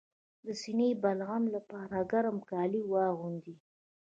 د 0.45 0.47
سینه 0.61 0.87
بغل 1.03 1.43
لپاره 1.55 1.97
ګرم 2.11 2.37
کالي 2.49 2.81
واغوندئ 2.91 3.57